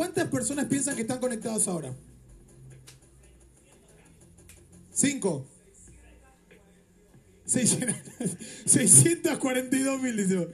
[0.00, 1.92] ¿Cuántas personas piensan que están conectados ahora?
[4.94, 5.44] Cinco.
[7.44, 10.48] 642 mil.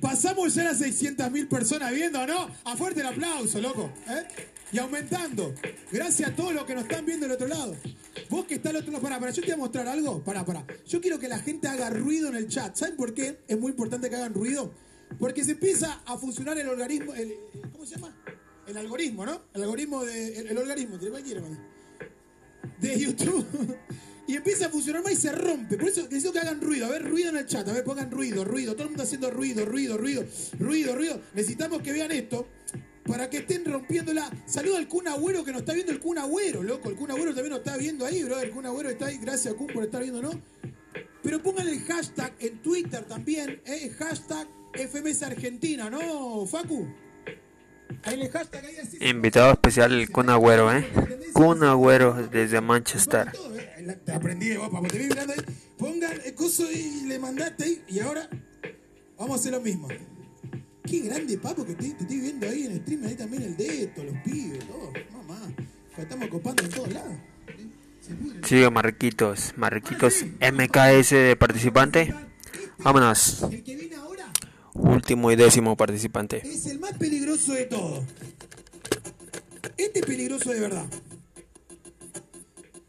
[0.00, 2.48] Pasamos ya las 600 mil personas viendo, ¿no?
[2.64, 3.92] A fuerte el aplauso, loco.
[4.08, 4.24] ¿eh?
[4.72, 5.54] Y aumentando.
[5.92, 7.76] Gracias a todos los que nos están viendo del otro lado.
[8.30, 9.02] Vos que está al otro lado.
[9.02, 10.24] Pará, pará, yo te voy a mostrar algo.
[10.24, 10.64] Pará, pará.
[10.88, 12.74] Yo quiero que la gente haga ruido en el chat.
[12.74, 13.40] ¿Saben por qué?
[13.46, 14.72] Es muy importante que hagan ruido.
[15.18, 17.14] Porque se empieza a funcionar el organismo.
[17.14, 17.34] El,
[17.72, 18.14] ¿Cómo se llama?
[18.66, 19.42] El algoritmo, ¿no?
[19.54, 20.38] El algoritmo de.
[20.38, 21.42] El, el organismo, te cualquiera.
[22.80, 23.46] De YouTube.
[24.28, 25.76] Y empieza a funcionar más y se rompe.
[25.76, 26.86] Por eso necesito que hagan ruido.
[26.86, 27.66] A ver, ruido en el chat.
[27.68, 28.72] A ver, pongan ruido, ruido.
[28.72, 30.24] Todo el mundo haciendo ruido, ruido, ruido,
[30.58, 31.20] ruido, ruido.
[31.34, 32.48] Necesitamos que vean esto
[33.06, 34.30] para que estén rompiéndola.
[34.46, 36.88] Saluda al Kun Agüero que nos está viendo el Kun Agüero, loco.
[36.88, 38.40] El Kun Agüero también nos está viendo ahí, bro.
[38.40, 39.18] El Kun Agüero está ahí.
[39.18, 40.30] Gracias, Kun, por estar viendo, ¿no?
[41.22, 43.90] Pero pongan el hashtag en Twitter también, ¿eh?
[43.96, 46.86] Hashtag FMS Argentina, ¿no, Facu?
[48.02, 48.98] Ahí el hashtag ahí así.
[49.00, 50.86] Invitado especial el Kun Agüero, ¿eh?
[51.32, 53.32] Kun Agüero desde Manchester.
[53.56, 53.98] ¿eh?
[54.04, 54.88] Te aprendí de vos, papá.
[54.88, 55.40] Te vi mirando ahí.
[55.78, 57.84] Pongan el coso y le mandaste ahí.
[57.88, 58.28] Y ahora
[59.18, 59.88] vamos a hacer lo mismo.
[60.84, 63.04] Qué grande, papo, que te, te estoy viendo ahí en el stream.
[63.06, 64.92] Ahí también el dedo, los pibes, todo.
[65.12, 65.40] Mamá.
[65.96, 67.14] Estamos copando en todos lados.
[68.44, 69.52] Sigue Marquitos.
[69.56, 72.14] Marquitos MKS de participante.
[72.78, 73.42] Vámonos.
[73.50, 74.05] El que viene ahora
[74.78, 76.42] Último y décimo participante.
[76.44, 78.04] es el más peligroso de todos.
[79.76, 80.86] Este es peligroso de verdad.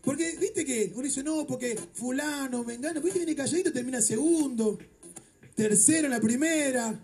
[0.03, 4.77] Porque, viste que uno dice, no, porque fulano, vengano, viste, viene calladito, termina segundo,
[5.53, 6.97] tercero en la primera,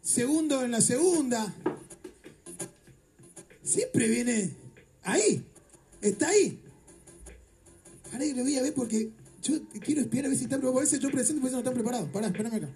[0.00, 1.52] segundo en la segunda.
[3.62, 4.52] Siempre viene
[5.02, 5.44] ahí,
[6.00, 6.60] está ahí.
[8.12, 9.10] Ahora lo voy a ver porque
[9.42, 10.82] yo quiero espiar a ver si están preparados.
[10.82, 12.08] A veces yo presento, pues no están preparados.
[12.10, 12.68] Pará, espérame acá.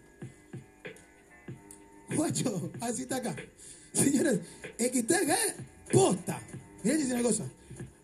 [2.15, 3.37] Guacho, así está acá.
[3.93, 4.41] Señores,
[4.79, 5.37] el que está acá,
[5.93, 6.41] posta.
[6.83, 7.45] Mirá, dice una cosa.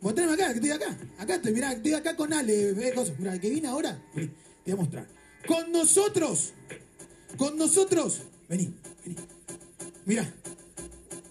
[0.00, 0.96] Mostrame acá, que estoy acá.
[1.18, 3.18] Acá estoy, mirá, estoy acá con Ale, ve cosas.
[3.18, 4.30] Mirá, el que viene ahora, te
[4.66, 5.06] voy a mostrar.
[5.46, 6.52] Con nosotros,
[7.36, 9.16] con nosotros, vení, vení.
[10.04, 10.32] Mira.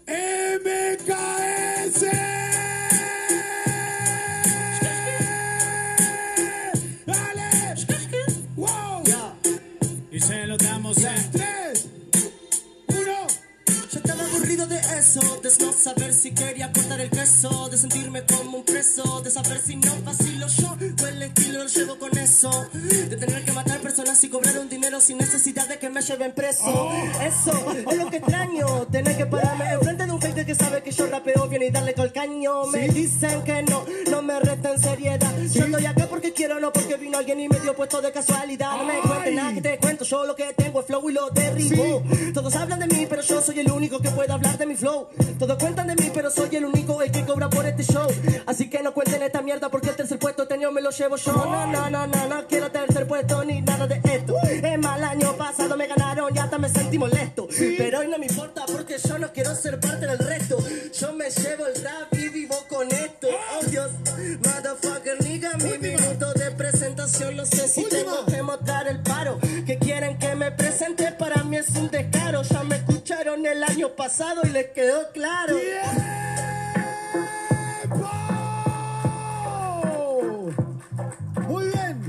[0.07, 2.05] MKS.
[15.13, 19.59] De no saber si quería cortar el queso, de sentirme como un preso, de saber
[19.59, 23.81] si no vacilo yo, o el estilo lo llevo con eso, de tener que matar
[23.81, 26.89] personas y cobrar un dinero sin necesidad de que me lleven preso.
[27.21, 27.51] Eso
[27.87, 31.05] es lo que extraño, tener que pararme enfrente de un gente que sabe que yo
[31.05, 32.65] rapeo bien y darle col caño.
[32.65, 35.37] Me dicen que no, no me resten seriedad.
[35.53, 38.75] Yo estoy acá porque quiero, no porque vino alguien y me dio puesto de casualidad.
[38.77, 41.29] No me cuenten nada que te cuento, yo lo que tengo es flow y lo
[41.29, 42.01] derribo.
[42.33, 44.94] Todos hablan de mí, pero yo soy el único que puede hablar de mi flow.
[45.39, 48.07] Todos cuentan de mí, pero soy el único el que cobra por este show.
[48.45, 51.17] Así que no cuenten esta mierda porque el tercer puesto este año me lo llevo
[51.17, 51.33] yo.
[51.33, 54.35] No, no, no, no, no quiero tercer puesto ni nada de esto.
[54.43, 57.47] Es mal año pasado me ganaron y hasta me sentí molesto.
[57.77, 60.57] Pero hoy no me importa porque yo no quiero ser parte del resto.
[60.93, 63.27] Yo me llevo el rap y vivo con esto.
[63.27, 63.91] Oh Dios,
[64.43, 67.35] motherfucker, nigga, mi minuto de presentación.
[67.35, 69.39] No sé si tengo que mostrar el paro.
[69.65, 72.41] Que quieren que me presente, para mí es un descaro.
[72.43, 72.79] Ya me
[73.35, 75.55] escucharon el año pasado y les quedó claro.
[77.83, 78.09] ¡Tiempo!
[81.47, 82.01] Muy bien.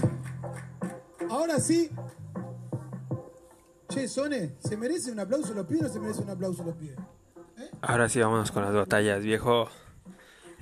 [1.30, 1.90] Ahora sí.
[3.88, 6.76] Che, Sone, ¿se merece un aplauso los pibes o no se merece un aplauso los
[6.76, 6.98] pibes?
[7.80, 9.68] Ahora sí, vámonos con las batallas, viejo.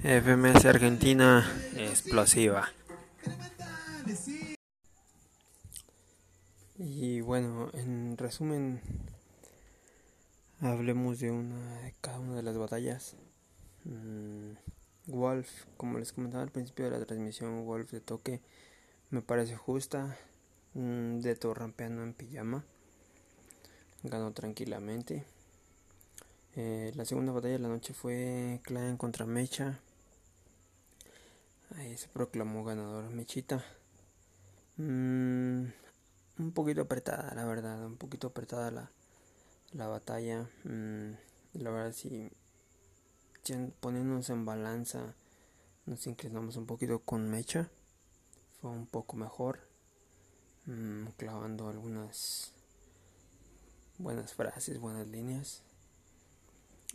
[0.03, 1.47] FMS Argentina
[1.77, 2.69] explosiva.
[6.77, 8.81] Y bueno, en resumen,
[10.61, 13.17] hablemos de una de cada una de las batallas.
[13.85, 14.53] Mm,
[15.07, 18.41] Wolf, como les comentaba al principio de la transmisión, Wolf de toque
[19.11, 20.17] me parece justa.
[20.75, 22.65] Un Deto rampeando en pijama.
[24.03, 25.25] Ganó tranquilamente.
[26.57, 29.81] Eh, la segunda batalla de la noche fue Clan contra Mecha.
[31.77, 33.65] Ahí se proclamó ganador Mechita.
[34.77, 35.67] Mm,
[36.39, 37.87] un poquito apretada, la verdad.
[37.87, 38.91] Un poquito apretada la,
[39.75, 40.49] la batalla.
[40.65, 41.13] Mm,
[41.55, 42.31] la verdad, si
[43.81, 45.15] poniéndonos en balanza,
[45.85, 47.69] nos inclinamos un poquito con Mecha.
[48.61, 49.61] Fue un poco mejor.
[50.67, 52.53] Mm, clavando algunas
[53.99, 55.63] buenas frases, buenas líneas.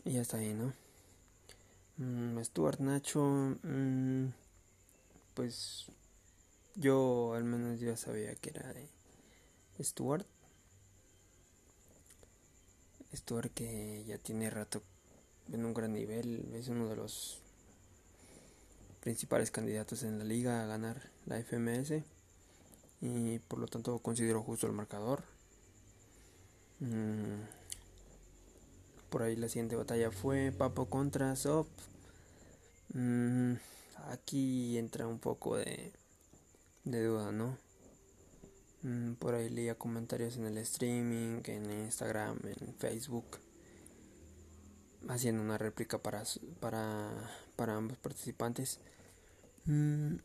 [0.05, 0.73] Y ya está ahí, ¿no?
[1.97, 3.57] Mm, Stuart Nacho,
[5.33, 5.85] pues
[6.75, 8.89] yo al menos ya sabía que era de
[9.81, 10.25] Stuart.
[13.13, 14.83] Stuart que ya tiene rato
[15.51, 17.39] en un gran nivel, es uno de los
[19.01, 22.03] principales candidatos en la liga a ganar la FMS
[23.01, 25.23] y por lo tanto considero justo el marcador.
[26.79, 27.41] Mm,
[29.09, 31.67] por ahí la siguiente batalla fue Papo contra Sop.
[32.93, 33.53] Mm,
[34.09, 35.93] aquí entra un poco de,
[36.83, 37.57] de duda, ¿no?
[38.81, 43.37] Mm, por ahí leía comentarios en el streaming, en Instagram, en Facebook,
[45.09, 46.23] haciendo una réplica para,
[46.59, 48.79] para, ambos participantes.
[49.65, 50.15] Mm,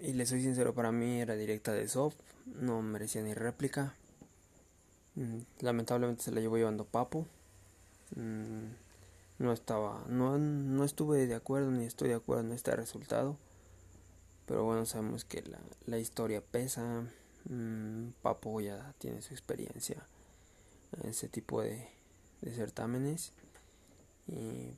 [0.00, 3.94] y les soy sincero, para mí era directa de soft, no merecía ni réplica.
[5.14, 7.26] Mm, lamentablemente se la llevó llevando Papo.
[9.38, 13.36] No estaba, no, no estuve de acuerdo ni estoy de acuerdo en este resultado.
[14.46, 17.04] Pero bueno, sabemos que la, la historia pesa.
[17.48, 20.06] Mm, Papo ya tiene su experiencia
[21.00, 21.88] en ese tipo de,
[22.40, 23.32] de certámenes
[24.26, 24.70] y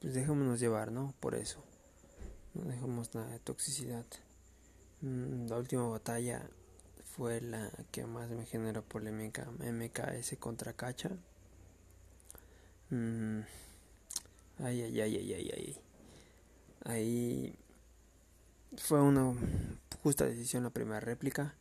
[0.00, 1.14] pues dejémonos llevar, ¿no?
[1.20, 1.62] Por eso,
[2.54, 4.04] no dejemos nada de toxicidad.
[5.00, 6.48] Mm, la última batalla
[7.16, 11.10] fue la que más me generó polémica, MKS contra Cacha.
[12.90, 13.40] Mm,
[14.58, 15.80] ay, ay, ay, ay, ay, ay.
[16.84, 17.54] Ahí
[18.76, 19.34] fue una
[20.02, 21.54] justa decisión la primera réplica.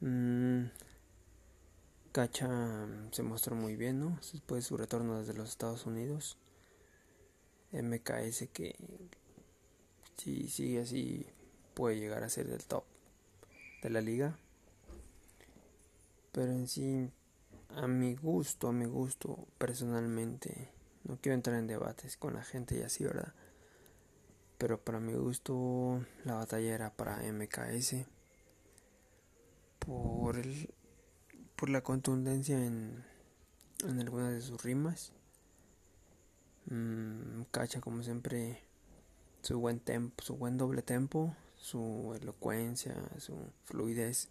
[0.00, 0.66] Mm,
[2.12, 4.18] Cacha mm, se mostró muy bien, ¿no?
[4.32, 6.38] Después de su retorno desde los Estados Unidos.
[7.72, 8.76] MKS que
[10.16, 11.26] si sigue así
[11.74, 12.84] puede llegar a ser del top
[13.82, 14.38] de la liga.
[16.32, 17.10] Pero en sí,
[17.70, 20.70] a mi gusto, a mi gusto personalmente,
[21.04, 23.32] no quiero entrar en debates con la gente y así, ¿verdad?
[24.58, 28.06] Pero para mi gusto, la batalla era para MKS
[29.86, 30.74] por el,
[31.54, 33.04] por la contundencia en,
[33.84, 35.12] en algunas de sus rimas.
[36.68, 38.60] Mm, cacha como siempre
[39.42, 44.28] su buen tempo, su buen doble tempo, su elocuencia, su fluidez.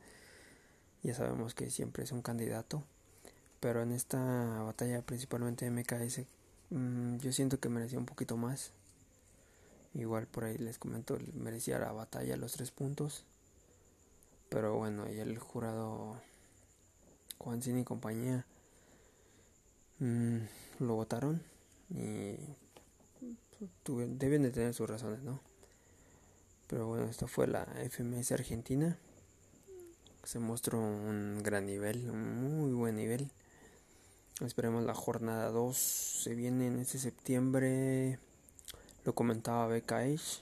[1.03, 2.83] Ya sabemos que siempre es un candidato,
[3.61, 6.25] pero en esta batalla principalmente MKS
[6.71, 8.73] mm, yo siento que merecía un poquito más.
[9.93, 13.23] Igual por ahí les comento, merecía la batalla los tres puntos.
[14.49, 16.21] Pero bueno, y el jurado
[17.37, 18.45] Juan Cine y compañía
[19.99, 20.39] mmm,
[20.79, 21.41] lo votaron
[21.89, 22.37] y
[23.87, 25.39] deben de tener sus razones, ¿no?
[26.67, 28.97] Pero bueno, esta fue la FMS Argentina.
[30.23, 33.29] Se mostró un gran nivel, un muy buen nivel.
[34.41, 35.77] Esperemos la jornada 2.
[35.77, 38.19] Se viene en este septiembre.
[39.03, 40.41] Lo comentaba BKH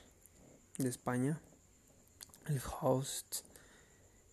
[0.77, 1.41] de España.
[2.47, 3.43] El host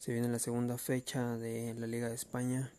[0.01, 2.73] se viene la segunda fecha de la Liga de España.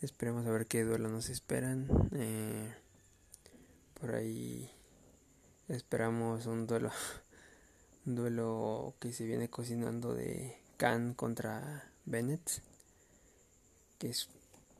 [0.00, 1.86] Esperemos a ver qué duelo nos esperan.
[2.14, 2.74] Eh,
[4.00, 4.70] por ahí
[5.68, 6.90] esperamos un duelo,
[8.06, 12.62] un duelo que se viene cocinando de Khan contra Bennett,
[13.98, 14.30] que es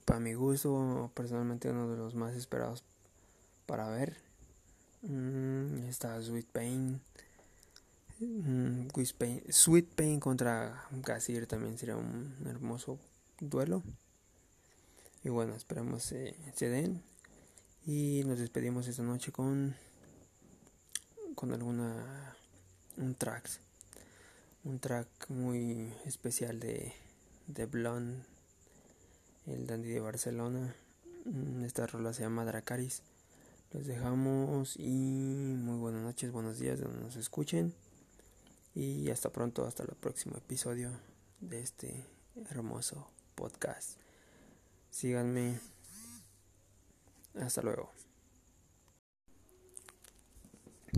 [0.06, 2.82] para mi gusto personalmente uno de los más esperados
[3.66, 4.16] para ver.
[5.02, 7.02] Mm, está Sweet Pain
[8.24, 8.86] Mm,
[9.50, 13.00] Sweet Pain contra Gasir también sería un hermoso
[13.40, 13.82] duelo.
[15.24, 17.02] Y bueno, esperamos se, se den.
[17.84, 19.74] Y nos despedimos esta noche con
[21.34, 22.36] con alguna
[22.98, 23.48] un track
[24.64, 26.92] un track muy especial de
[27.46, 28.22] de Blonde
[29.46, 30.76] el dandy de Barcelona
[31.24, 33.02] mm, esta rola se llama Dracaris
[33.72, 37.74] los dejamos y muy buenas noches buenos días donde nos escuchen
[38.74, 40.90] y hasta pronto, hasta el próximo episodio
[41.40, 42.06] de este
[42.50, 43.98] hermoso podcast.
[44.90, 45.60] Síganme.
[47.40, 47.90] Hasta luego.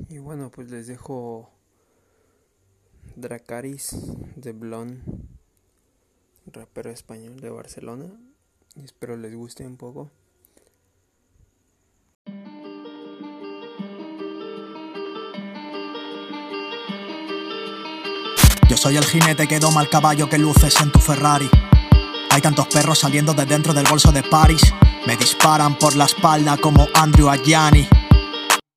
[0.09, 1.51] Y bueno, pues les dejo
[3.16, 3.97] Dracaris
[4.37, 5.03] de Blon,
[6.47, 8.11] rapero español de Barcelona.
[8.75, 10.11] Y espero les guste un poco.
[18.85, 21.49] Soy el jinete que doma el caballo que luces en tu Ferrari.
[22.28, 24.61] Hay tantos perros saliendo de dentro del bolso de Paris.
[25.07, 27.89] Me disparan por la espalda como Andrew Ayani.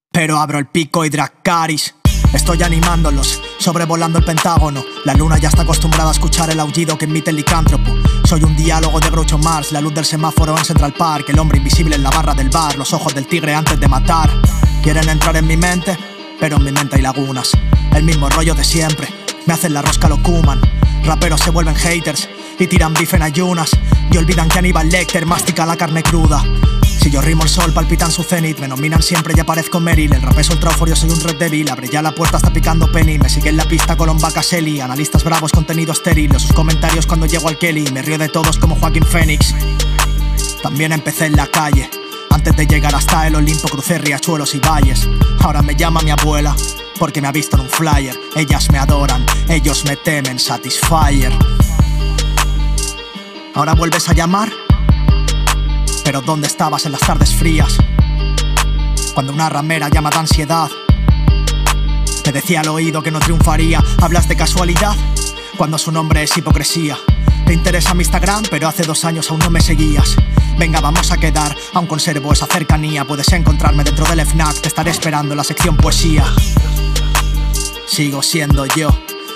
[0.10, 1.94] Pero abro el pico y Dracaris.
[2.34, 4.82] Estoy animándolos, sobrevolando el Pentágono.
[5.04, 7.94] La luna ya está acostumbrada a escuchar el aullido que emite el licántropo.
[8.24, 11.58] Soy un diálogo de Groucho Mars, la luz del semáforo en Central Park, el hombre
[11.58, 14.30] invisible en la barra del bar, los ojos del tigre antes de matar.
[14.82, 15.98] Quieren entrar en mi mente,
[16.40, 17.52] pero en mi mente hay lagunas.
[17.94, 19.17] El mismo rollo de siempre
[19.48, 20.60] me hacen la rosca lo kuman.
[21.04, 22.28] Raperos se vuelven haters
[22.60, 23.72] y tiran bife en ayunas.
[24.12, 26.44] Y olvidan que Aníbal Lecter mastica la carne cruda.
[26.84, 28.60] Si yo rimo el sol, palpitan su cenit.
[28.60, 30.14] Me nominan siempre y aparezco Meryl.
[30.14, 31.70] El rap es ultra yo soy un red débil.
[31.70, 33.18] Abre ya la puerta, hasta picando penny.
[33.18, 34.82] Me sigue en la pista Colomba Caselli.
[34.82, 36.38] Analistas bravos, contenido estéril.
[36.38, 37.86] Sus comentarios cuando llego al Kelly.
[37.94, 39.56] Me río de todos como Joaquín Phoenix.
[40.62, 41.90] También empecé en la calle
[42.30, 45.08] Antes de llegar hasta el Olimpo crucé riachuelos y valles.
[45.40, 46.56] Ahora me llama mi abuela
[46.98, 48.20] porque me ha visto en un flyer.
[48.36, 51.32] Ellas me adoran, ellos me temen, Satisfyer.
[53.54, 54.52] Ahora vuelves a llamar,
[56.04, 57.78] pero ¿dónde estabas en las tardes frías?
[59.14, 60.70] Cuando una ramera llama de ansiedad,
[62.26, 63.82] me decía al oído que no triunfaría.
[64.02, 64.96] ¿Hablas de casualidad?
[65.58, 66.98] Cuando su nombre es hipocresía.
[67.46, 70.18] Te interesa mi Instagram, pero hace dos años aún no me seguías.
[70.58, 73.06] Venga, vamos a quedar, aún conservo esa cercanía.
[73.06, 76.26] Puedes encontrarme dentro del FNAC, te estaré esperando en la sección poesía.
[77.88, 78.90] Sigo siendo yo,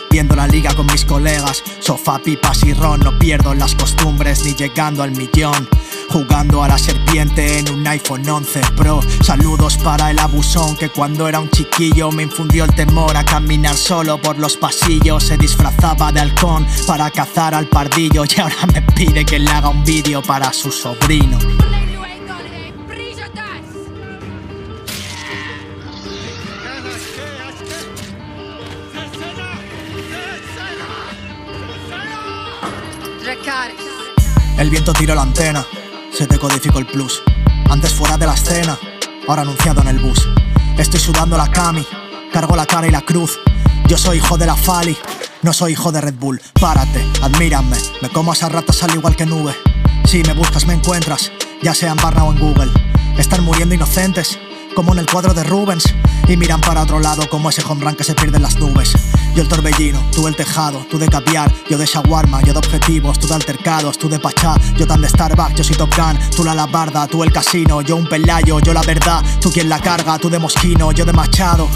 [0.09, 1.63] viendo la liga con mis colegas.
[1.79, 5.67] Sofá, pipas y ron, no pierdo las costumbres ni llegando al millón.
[6.09, 8.99] Jugando a la serpiente en un iPhone 11 Pro.
[9.23, 13.75] Saludos para el abusón que cuando era un chiquillo me infundió el temor a caminar
[13.75, 15.23] solo por los pasillos.
[15.23, 19.69] Se disfrazaba de halcón para cazar al pardillo y ahora me pide que le haga
[19.69, 21.39] un vídeo para su sobrino.
[34.81, 35.63] Viento tiró la antena,
[36.11, 37.21] se te codificó el plus.
[37.69, 38.79] Antes fuera de la escena,
[39.27, 40.27] ahora anunciado en el bus.
[40.75, 41.85] Estoy sudando la cami,
[42.33, 43.37] cargo la cara y la cruz.
[43.87, 44.97] Yo soy hijo de la Fali,
[45.43, 46.41] no soy hijo de Red Bull.
[46.59, 49.53] Párate, admírame, me como a esas ratas al igual que nube.
[50.05, 52.71] Si me buscas, me encuentras, ya sea en Barna o en Google.
[53.19, 54.39] Están muriendo inocentes,
[54.73, 55.93] como en el cuadro de Rubens.
[56.27, 58.93] Y miran para otro lado como ese home run que se pierde en las nubes.
[59.35, 63.17] Yo el torbellino, tú el tejado, tú de caviar, yo de shawarma, yo de objetivos,
[63.19, 66.43] tú de altercados, tú de pachá, yo tan de Starbucks, yo soy Top Gun, tú
[66.43, 70.17] la labarda, tú el casino, yo un pelayo, yo la verdad, tú quien la carga,
[70.19, 71.69] tú de mosquino, yo de machado.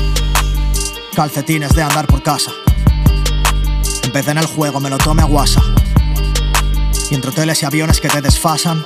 [1.15, 2.51] Calcetines de andar por casa.
[4.03, 5.61] Empecé en el juego, me lo tome a guasa.
[7.09, 8.83] Y entre hoteles y aviones que te desfasan,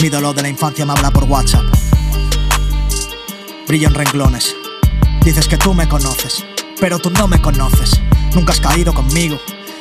[0.00, 1.64] mi dolor de la infancia me habla por WhatsApp.
[3.72, 4.54] Brillo en renglones.
[5.24, 6.44] Dices que tú me conoces,
[6.78, 7.98] pero tú no me conoces.
[8.34, 9.40] Nunca has caído conmigo.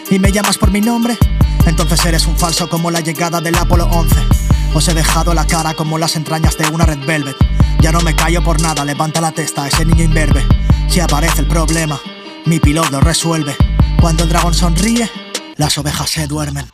[0.10, 1.18] ¿Y me llamas por mi nombre?
[1.66, 4.16] Entonces eres un falso como la llegada del Apolo 11.
[4.74, 7.36] Os he dejado la cara como las entrañas de una red velvet.
[7.82, 10.48] Ya no me callo por nada, levanta la testa ese niño imberbe.
[10.88, 12.00] Si aparece el problema,
[12.46, 13.58] mi piloto resuelve.
[14.00, 15.12] Cuando el dragón sonríe,
[15.58, 16.66] las ovejas se duermen.